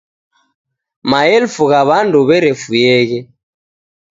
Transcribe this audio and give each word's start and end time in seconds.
Maelfu 1.09 1.63
gha 1.71 1.81
w'andu 1.87 2.19
w'erefuyeghe. 2.27 3.19